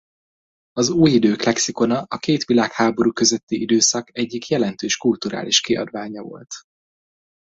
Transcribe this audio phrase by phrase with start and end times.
[0.71, 6.49] Az Uj Idők lexikona a két világháború közötti időszak egyik jelentős kulturális kiadványa volt.